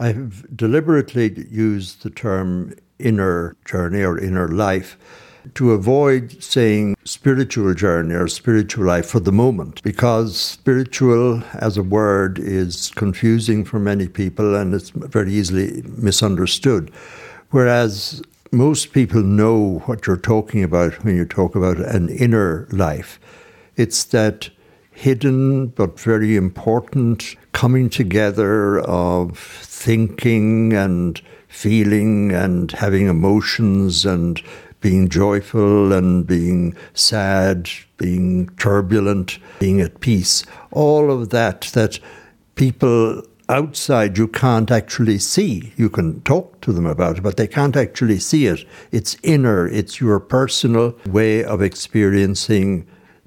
I 0.00 0.12
have 0.12 0.56
deliberately 0.56 1.46
used 1.50 2.02
the 2.02 2.10
term 2.10 2.74
inner 3.00 3.56
journey 3.64 4.02
or 4.02 4.18
inner 4.18 4.46
life 4.46 4.96
to 5.54 5.72
avoid 5.72 6.40
saying 6.42 6.96
spiritual 7.04 7.74
journey 7.74 8.14
or 8.14 8.28
spiritual 8.28 8.84
life 8.84 9.06
for 9.06 9.18
the 9.18 9.32
moment 9.32 9.82
because 9.82 10.38
spiritual 10.38 11.42
as 11.54 11.76
a 11.76 11.82
word 11.82 12.38
is 12.38 12.90
confusing 12.94 13.64
for 13.64 13.78
many 13.80 14.06
people 14.06 14.54
and 14.54 14.74
it's 14.74 14.90
very 14.90 15.32
easily 15.32 15.82
misunderstood. 15.96 16.92
Whereas 17.50 18.22
most 18.52 18.92
people 18.92 19.22
know 19.22 19.80
what 19.86 20.06
you're 20.06 20.16
talking 20.16 20.62
about 20.62 21.04
when 21.04 21.16
you 21.16 21.24
talk 21.24 21.56
about 21.56 21.78
an 21.78 22.08
inner 22.08 22.68
life. 22.70 23.18
It's 23.76 24.04
that 24.04 24.50
hidden 24.98 25.68
but 25.68 26.00
very 26.00 26.34
important 26.34 27.36
coming 27.52 27.88
together 27.88 28.80
of 28.80 29.38
thinking 29.38 30.72
and 30.72 31.22
feeling 31.46 32.32
and 32.32 32.72
having 32.72 33.06
emotions 33.06 34.04
and 34.04 34.42
being 34.80 35.08
joyful 35.08 35.92
and 35.92 36.26
being 36.26 36.74
sad, 36.94 37.70
being 37.96 38.48
turbulent, 38.56 39.38
being 39.60 39.80
at 39.80 40.00
peace. 40.00 40.44
All 40.72 41.12
of 41.12 41.30
that 41.30 41.70
that 41.74 42.00
people 42.56 43.22
outside 43.48 44.18
you 44.18 44.26
can't 44.26 44.72
actually 44.72 45.18
see. 45.18 45.72
You 45.76 45.90
can 45.90 46.20
talk 46.22 46.60
to 46.62 46.72
them 46.72 46.86
about 46.86 47.18
it, 47.18 47.22
but 47.22 47.36
they 47.36 47.46
can't 47.46 47.76
actually 47.76 48.18
see 48.18 48.46
it. 48.46 48.64
It's 48.90 49.16
inner, 49.22 49.68
it's 49.68 50.00
your 50.00 50.18
personal 50.18 50.96
way 51.06 51.44
of 51.44 51.62
experiencing 51.62 52.84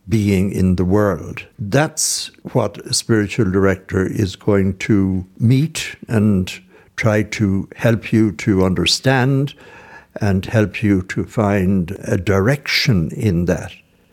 being 0.07 0.51
in 0.51 0.75
the 0.75 0.85
world. 0.85 1.45
That's 1.59 2.27
what 2.53 2.77
a 2.79 2.93
spiritual 2.93 3.51
director 3.51 4.05
is 4.05 4.35
going 4.35 4.77
to 4.79 5.25
meet 5.37 5.95
and 6.07 6.51
try 6.95 7.23
to 7.23 7.67
help 7.75 8.11
you 8.11 8.31
to 8.33 8.63
understand 8.63 9.53
and 10.19 10.45
help 10.45 10.84
you 10.84 11.01
to 11.03 11.23
find 11.23 11.91
a 12.03 12.17
direction 12.17 13.11
in 13.11 13.45
that. 13.45 13.71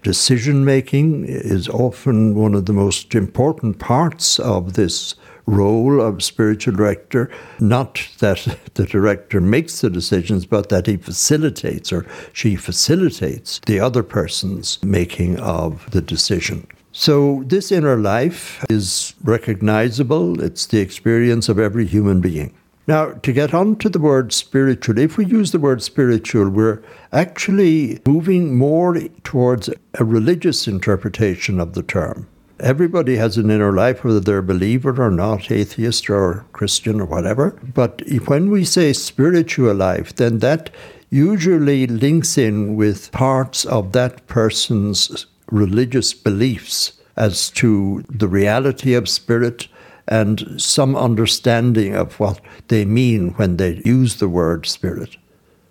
Decision 0.08 0.64
making 0.64 1.26
is 1.26 1.68
often 1.68 2.34
one 2.34 2.54
of 2.54 2.64
the 2.64 2.72
most 2.72 3.14
important 3.14 3.78
parts 3.78 4.38
of 4.38 4.72
this 4.72 5.14
role 5.44 6.00
of 6.00 6.22
spiritual 6.22 6.74
director. 6.74 7.30
Not 7.60 8.08
that 8.20 8.56
the 8.72 8.86
director 8.86 9.38
makes 9.38 9.82
the 9.82 9.90
decisions, 9.90 10.46
but 10.46 10.70
that 10.70 10.86
he 10.86 10.96
facilitates 10.96 11.92
or 11.92 12.06
she 12.32 12.56
facilitates 12.56 13.60
the 13.66 13.80
other 13.80 14.02
person's 14.02 14.82
making 14.82 15.38
of 15.40 15.90
the 15.90 16.00
decision. 16.00 16.66
So, 16.90 17.42
this 17.44 17.70
inner 17.70 17.98
life 17.98 18.64
is 18.70 19.12
recognizable, 19.22 20.42
it's 20.42 20.64
the 20.64 20.78
experience 20.78 21.50
of 21.50 21.58
every 21.58 21.84
human 21.84 22.22
being. 22.22 22.54
Now, 22.88 23.10
to 23.10 23.34
get 23.34 23.52
on 23.52 23.76
to 23.76 23.90
the 23.90 23.98
word 23.98 24.32
spiritual, 24.32 24.98
if 24.98 25.18
we 25.18 25.26
use 25.26 25.52
the 25.52 25.58
word 25.58 25.82
spiritual, 25.82 26.48
we're 26.48 26.82
actually 27.12 28.00
moving 28.06 28.56
more 28.56 28.98
towards 29.24 29.68
a 29.98 30.04
religious 30.06 30.66
interpretation 30.66 31.60
of 31.60 31.74
the 31.74 31.82
term. 31.82 32.26
Everybody 32.58 33.16
has 33.16 33.36
an 33.36 33.50
inner 33.50 33.74
life, 33.74 34.02
whether 34.02 34.20
they're 34.20 34.38
a 34.38 34.42
believer 34.42 35.04
or 35.04 35.10
not, 35.10 35.50
atheist 35.50 36.08
or 36.08 36.46
Christian 36.52 36.98
or 36.98 37.04
whatever. 37.04 37.50
But 37.74 38.00
when 38.24 38.50
we 38.50 38.64
say 38.64 38.94
spiritual 38.94 39.74
life, 39.74 40.16
then 40.16 40.38
that 40.38 40.70
usually 41.10 41.86
links 41.86 42.38
in 42.38 42.74
with 42.74 43.12
parts 43.12 43.66
of 43.66 43.92
that 43.92 44.26
person's 44.28 45.26
religious 45.50 46.14
beliefs 46.14 46.94
as 47.16 47.50
to 47.50 48.02
the 48.08 48.28
reality 48.28 48.94
of 48.94 49.10
spirit 49.10 49.68
and 50.08 50.60
some 50.60 50.96
understanding 50.96 51.94
of 51.94 52.18
what 52.18 52.40
they 52.68 52.84
mean 52.84 53.30
when 53.34 53.56
they 53.56 53.80
use 53.84 54.16
the 54.16 54.28
word 54.28 54.66
spirit. 54.66 55.16